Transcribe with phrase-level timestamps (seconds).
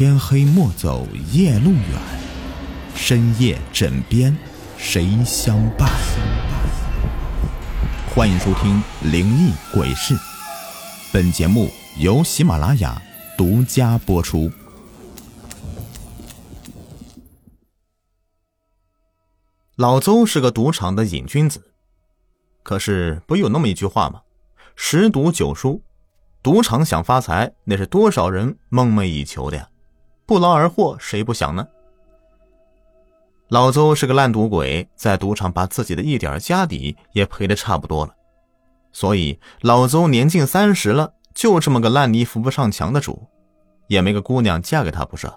[0.00, 2.00] 天黑莫走夜路远，
[2.94, 4.34] 深夜枕边
[4.78, 5.90] 谁相伴？
[8.08, 8.82] 欢迎收听
[9.12, 10.14] 《灵异鬼事》，
[11.12, 12.98] 本节目由喜马拉雅
[13.36, 14.50] 独家播出。
[19.76, 21.74] 老邹是个赌场的瘾君子，
[22.62, 24.22] 可是不有那么一句话吗？
[24.74, 25.82] 十赌九输，
[26.42, 29.68] 赌场想发财，那是多少人梦寐以求的呀！
[30.30, 31.66] 不劳而获，谁不想呢？
[33.48, 38.14] 老邹是个烂赌鬼，在赌场把自己的一点家底也赔得差不多了，
[38.92, 43.26] 所以老邹年近三十了，就这么个烂泥扶不上墙的主，
[43.88, 45.28] 也没个姑娘嫁给他不是？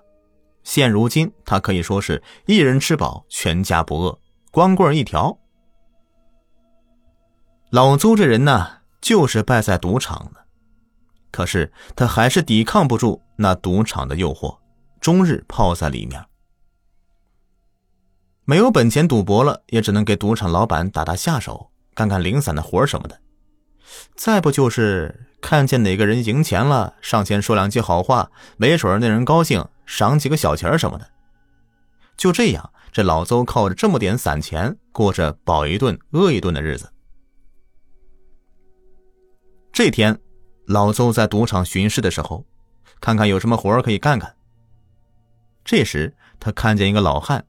[0.62, 4.20] 现如今他可以说是一人吃饱，全家不饿。
[4.52, 5.36] 光棍一条，
[7.72, 8.68] 老邹这人呢，
[9.02, 10.46] 就是败在赌场了。
[11.32, 14.56] 可是他还是抵抗不住那赌场的诱惑，
[15.04, 16.24] 终日泡在里面。
[18.46, 23.20] 没有本钱赌博了，也只能给赌场老板打打下手，干干零散的活什么的。
[24.16, 31.10] 再不就是看见哪个人赢钱了，上前说两句好话，没准那人高兴，赏几个小钱什么的。
[32.16, 32.72] 就这样。
[32.94, 36.94] 这老邹靠着这么点散钱，过着饱一顿饿一顿的日子。
[39.74, 40.18] 这天，
[40.68, 42.46] 老邹在赌场巡视的时候，
[43.02, 44.34] 看看有什么活可以干干。
[45.66, 47.46] 这时，他看见一个老汉，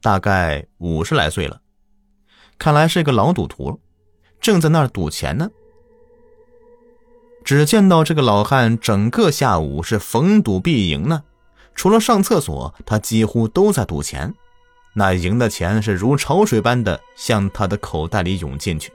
[0.00, 1.60] 大概五十来岁了，
[2.58, 3.80] 看来是个老赌徒，
[4.40, 5.50] 正在那儿赌钱呢。
[7.44, 11.24] 只见到这个老汉整个下午是逢赌必赢呢，
[11.74, 14.32] 除了上厕所，他几乎都在赌钱。
[14.92, 18.92] 那赢的钱是如潮水般的向他的口袋里涌进去。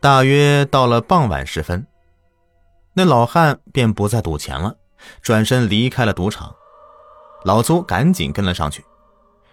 [0.00, 1.86] 大约到了傍晚时分，
[2.92, 4.76] 那老汉便不再赌钱了，
[5.22, 6.54] 转身离开了赌场。
[7.46, 8.84] 老邹赶紧跟了上去。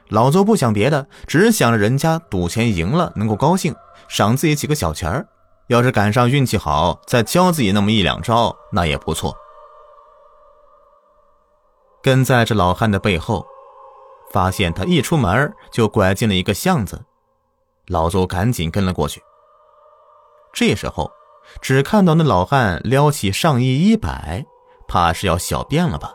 [0.10, 3.76] 老邹不想别的，只想着人家赌钱赢了能够高兴，
[4.08, 5.28] 赏自己几个小钱儿。
[5.68, 9.36] 要是赶上运气好，再教自己那么一两招，那也不错。
[12.02, 13.46] 跟在这老汉的背后。
[14.32, 17.06] 发现他一出门就拐进了一个巷子，
[17.86, 19.22] 老邹赶紧跟了过去。
[20.52, 21.12] 这时候，
[21.62, 24.44] 只看到那老汉撩起上衣衣摆，
[24.88, 26.12] 怕是要小便了吧？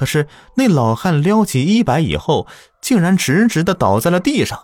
[0.00, 2.46] 可是那老汉撩起衣摆以后，
[2.80, 4.58] 竟然直直的倒在了地上。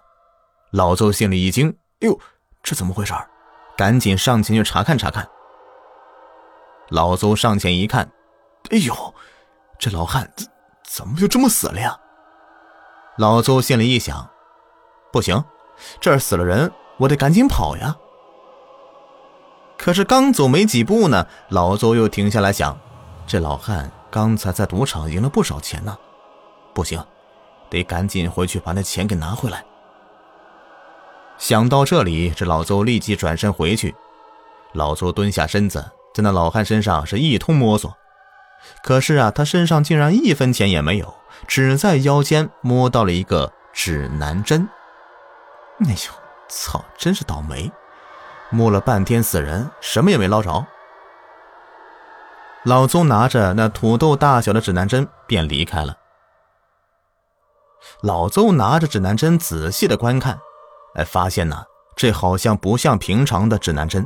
[0.71, 2.19] 老邹心里一惊：“哟，
[2.63, 3.13] 这怎么回事？”
[3.77, 5.29] 赶紧上前去查看查看。
[6.89, 8.11] 老邹上前一看，
[8.71, 9.15] 哎呦，
[9.79, 10.49] 这老汉怎
[10.83, 11.95] 怎么就这么死了呀？
[13.19, 14.31] 老邹心里一想
[15.13, 15.45] ：“不行，
[16.01, 17.95] 这儿死了人，我得赶紧跑呀。”
[19.77, 22.81] 可是刚走没几步呢，老邹又停下来想
[23.29, 25.95] ：“这老汉刚才在赌场赢了不少钱呢，
[26.73, 27.05] 不行，
[27.69, 29.63] 得赶紧回去把那钱给拿回来。”
[31.37, 33.95] 想到这里，这老邹立即转身回去。
[34.73, 35.85] 老邹蹲下身子，
[36.15, 37.95] 在那老汉身上是一通摸索。
[38.83, 41.15] 可是啊，他身上竟然一分钱也没有，
[41.47, 44.67] 只在腰间摸到了一个指南针。
[45.81, 46.11] 哎呦，
[46.49, 46.83] 操！
[46.97, 47.71] 真是倒霉，
[48.49, 50.67] 摸了半天死人，什么也没捞着。
[52.67, 55.97] 老邹拿着那土豆大小的指南针便离开了。
[58.03, 60.37] 老邹拿着指南针仔细的观看，
[60.97, 61.63] 哎，发现呢，
[61.95, 64.05] 这好像不像平常的指南针，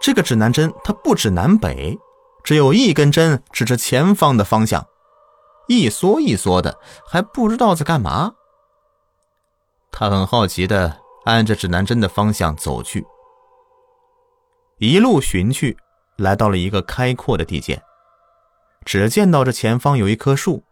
[0.00, 1.96] 这个指南针它不指南北。
[2.42, 4.84] 只有一根针指着前方的方向，
[5.68, 8.32] 一缩一缩的，还不知道在干嘛。
[9.92, 13.06] 他很好奇的按着指南针的方向走去，
[14.78, 15.76] 一路寻去，
[16.18, 17.80] 来到了一个开阔的地界。
[18.84, 20.64] 只见到这前方有一棵树，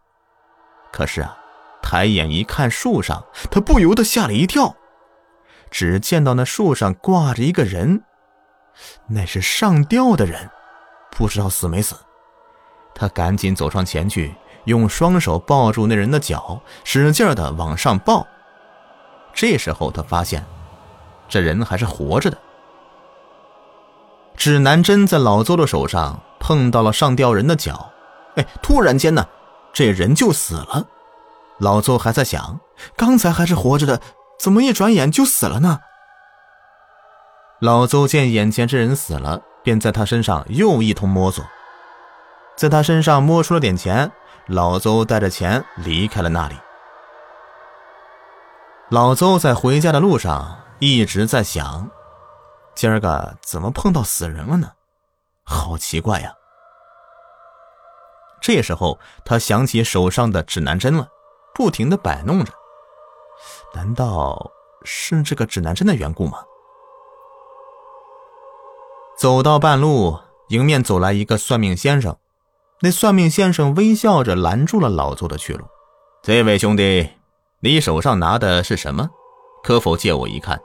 [0.91, 1.37] 可是啊，
[1.81, 4.75] 抬眼一看，树上他不由得吓了一跳。
[5.69, 8.03] 只见到那树上挂着一个人，
[9.07, 10.49] 那是上吊的人。
[11.11, 11.95] 不知道死没死，
[12.93, 14.33] 他赶紧走上前去，
[14.65, 18.25] 用双手抱住那人的脚，使劲的往上抱。
[19.33, 20.45] 这时候他发现，
[21.27, 22.37] 这人还是活着的。
[24.37, 27.91] 指南针在老邹的手上碰到了上吊人的脚，
[28.35, 29.27] 哎，突然间呢，
[29.73, 30.85] 这人就死了。
[31.57, 32.59] 老邹还在想，
[32.95, 33.99] 刚才还是活着的，
[34.39, 35.79] 怎么一转眼就死了呢？
[37.59, 39.41] 老邹见眼前这人死了。
[39.63, 41.43] 便在他身上又一通摸索，
[42.55, 44.09] 在他身上摸出了点钱，
[44.45, 46.55] 老邹带着钱离开了那里。
[48.87, 51.89] 老邹在回家的路上一直在想：
[52.77, 54.71] 今儿个怎么碰到死人了呢？
[55.43, 56.31] 好奇怪呀！
[58.39, 61.07] 这时候，他想起手上的指南针了，
[61.55, 62.53] 不停的摆弄着。
[63.73, 64.51] 难道
[64.83, 66.37] 是这个指南针的缘故吗？
[69.17, 70.19] 走到半路，
[70.49, 72.15] 迎面走来一个算命先生。
[72.81, 75.65] 那算命先生微笑着拦住了老邹的去路。
[76.21, 77.09] 这位兄弟，
[77.61, 79.09] 你手上拿的是什么？
[79.63, 80.61] 可否借我一看？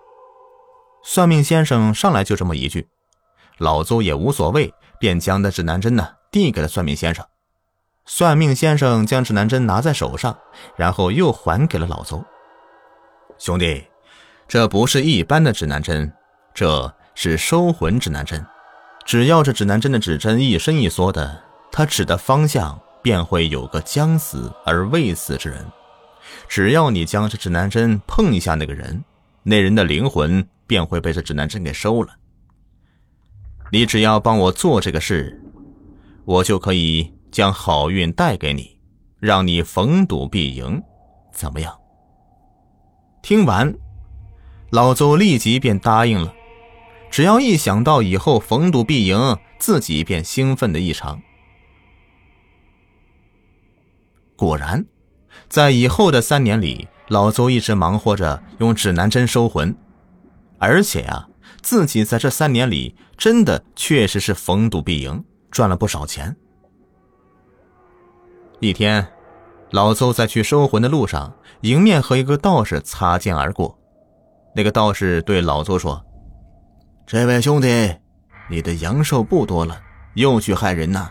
[1.03, 2.89] 算命先生上来就这么一句，
[3.59, 7.25] 老邹也无所谓，便将那指南针呢递给了算命先生。
[8.05, 10.37] 算命先生将指南针拿在手上，
[10.77, 12.25] 然后又还给了老邹。
[13.39, 13.85] 兄弟，
[14.49, 16.13] 这不是一般的指南针，
[16.55, 18.45] 这是收魂指南针。
[19.05, 25.67] 只要这指南针的指针一伸一缩的，它指的方向便会有个将死而未死之人。
[26.49, 29.05] 只要你将这指南针碰一下那个人，
[29.43, 32.15] 那人的灵魂便会被这指南针给收了。
[33.71, 35.39] 你只要帮我做这个事，
[36.25, 38.79] 我就可以将好运带给你，
[39.21, 40.83] 让你逢赌必赢，
[41.31, 41.79] 怎么样？
[43.21, 43.75] 听完，
[44.71, 46.33] 老邹立即便答应了。
[47.11, 51.21] 只要一想到以后逢赌必赢，自己便兴奋的异常。
[54.35, 54.87] 果然，
[55.51, 59.77] 在以后的三年里，老邹一直忙活着用指南针收魂，
[60.63, 61.29] 而且啊，
[61.61, 66.37] 自己在这三年里真的确实是逢赌必赢，赚了不少钱。
[68.61, 69.05] 一天。
[69.73, 73.79] 老邹在去收魂的路上，迎面和一个道士擦肩而过。
[74.55, 76.05] 那个道士对老邹说
[77.07, 77.97] ：“这位兄弟，
[78.51, 79.81] 你的阳寿不多了，
[80.13, 81.11] 又去害人呐！”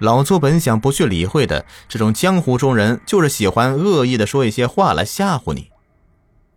[0.00, 5.70] 老邹本想不去理会的，这种江湖中人就是喜欢恶意的说一些话来吓唬你。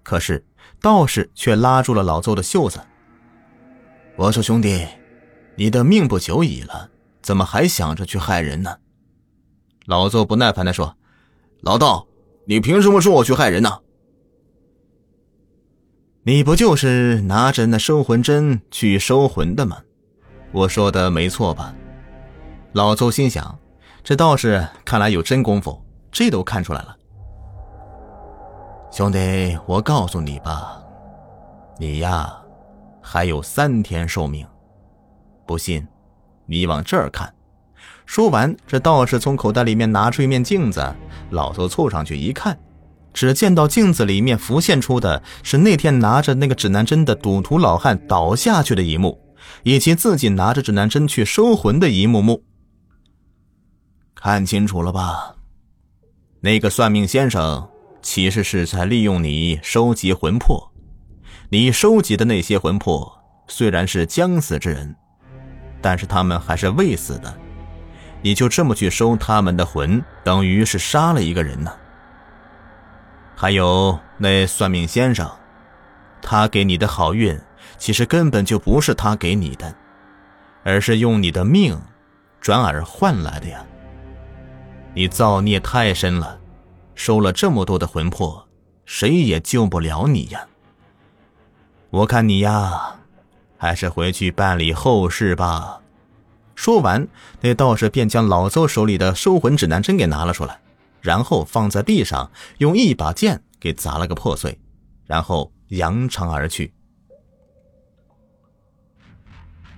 [0.01, 0.43] 可是
[0.81, 2.79] 道士却拉住了老邹的袖子
[4.17, 4.87] ：“我说兄弟，
[5.55, 6.89] 你的命不久矣了，
[7.21, 8.77] 怎么还想着去害人呢？”
[9.85, 10.95] 老邹不耐烦地说
[11.61, 12.07] ：“老道，
[12.45, 13.79] 你凭什么说我去害人呢？
[16.23, 19.83] 你不就是拿着那收魂针去收魂的吗？
[20.51, 21.75] 我说的没错吧？”
[22.73, 23.59] 老邹心想
[24.03, 26.97] ：“这道士看来有真功夫，这都看出来了。”
[28.95, 30.81] 兄弟，我告诉你吧，
[31.77, 32.33] 你呀，
[33.01, 34.47] 还有三天寿命。
[35.45, 35.85] 不信，
[36.45, 37.29] 你往这儿看。
[38.05, 40.95] 说完，这道士从口袋里面拿出一面镜子，
[41.31, 42.57] 老头凑上去一看，
[43.13, 49.19] 只见到镜子里面浮现出的是那天拿着那个指南针的赌徒老汉倒下去的一幕，
[49.63, 52.41] 以及自己拿着指南针去收魂的一幕幕。
[54.15, 55.35] 看清楚了吧？
[56.39, 57.67] 那个算命先生
[58.05, 60.71] 其实是在利用你收集魂魄，
[61.49, 63.11] 你收集的那些魂魄
[63.47, 64.95] 虽然是将死之人，
[65.81, 67.35] 但是他们还是未死的。
[68.21, 71.73] 你就这么去收他们的魂，等于是杀了一个人呢。
[73.35, 75.27] 还有那算命先生，
[76.21, 77.35] 他给你的好运，
[77.79, 79.75] 其实根本就不是他给你的，
[80.63, 81.75] 而是用你的命
[82.39, 83.65] 转而换来的呀。
[84.93, 86.39] 你造孽太深了，
[86.95, 88.47] 收了这么多的魂魄，
[88.85, 90.47] 谁也救不了你呀。
[91.91, 92.97] 我看你呀，
[93.57, 95.81] 还是回去办理后事吧。
[96.55, 97.07] 说完，
[97.41, 100.59] 那道士便将老邹手里的收魂指南针给拿了出来，
[101.01, 104.57] 然后放在地上，用一把剑给砸了个破碎，
[105.05, 106.73] 然后扬长而去。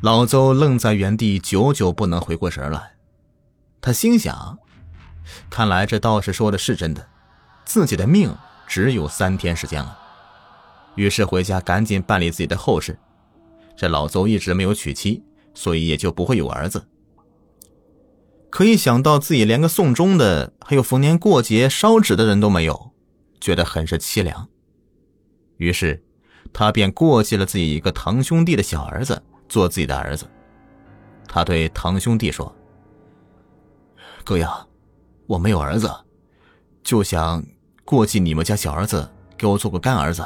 [0.02, 2.94] 老邹愣在原地，久久不能回过神来。
[3.82, 4.60] 他心想：
[5.50, 7.08] 看来这道士说的是真的，
[7.66, 8.36] 自己的命
[8.68, 9.98] 只有三天时间了。
[10.96, 12.98] 于是回家赶紧办理自己的后事。
[13.76, 15.24] 这老邹一直没有娶妻。
[15.58, 16.88] 所以也就不会有儿子。
[18.52, 22.92] 可以想到自己连个送终的，还有逢年过节烧纸的人都没有，
[23.42, 24.48] 觉得很是凄凉。
[25.58, 26.04] 于是，
[26.54, 29.20] 他便过继了自己一个堂兄弟的小儿子
[29.50, 30.28] 做自己的儿子。
[31.28, 32.56] 他对堂兄弟说
[34.24, 34.64] ：“哥呀，
[35.28, 35.90] 我没有儿子，
[36.84, 37.46] 就想
[37.86, 39.08] 过继你们家小儿子，
[39.38, 40.26] 给我做个干儿子。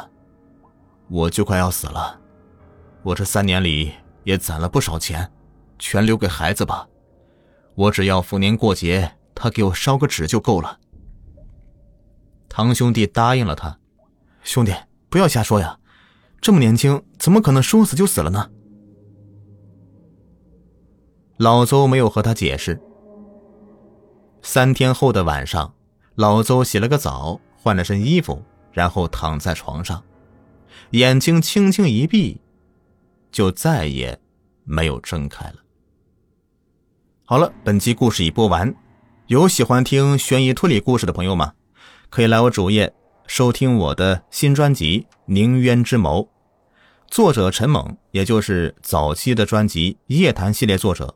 [1.10, 2.18] 我就快要死了，
[3.04, 3.92] 我这三年里……”
[4.24, 5.32] 也攒了不少钱，
[5.80, 6.88] 全留给孩子吧。
[7.74, 10.80] 我只要逢年过节，他给我烧个纸就够了。
[12.48, 13.80] 堂兄弟答应了他。
[14.44, 14.72] 兄弟，
[15.10, 15.80] 不要瞎说呀，
[16.40, 18.48] 这么年轻，怎么可能说死就死了呢？
[21.38, 22.80] 老邹没有和他解释。
[24.42, 25.74] 三天后的晚上，
[26.16, 30.04] 老邹洗了个澡，换了身衣服，然后躺在床上，
[30.92, 32.40] 眼睛轻轻一闭。
[33.32, 34.20] 就再也
[34.66, 35.56] 没有睁开了。
[37.24, 38.76] 好了，本期故事已播完，
[39.28, 41.54] 有喜欢听悬疑推理故事的朋友吗？
[42.10, 42.94] 可以来我主页
[43.26, 46.24] 收听我的新专辑《宁渊之谋》，
[47.08, 51.16] 作者陈猛，也就是早期的专辑《夜谈》系列作者。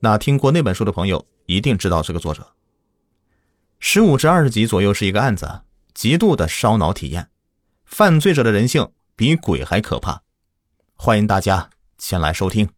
[0.00, 2.52] 那听过那本书的朋友一定知道这个作者。
[3.78, 7.28] 十五至二十集左右是一个案子，极度的烧脑体验，
[7.84, 10.22] 犯罪者的人性比鬼还可怕，
[10.94, 12.68] 欢迎大家前来收听。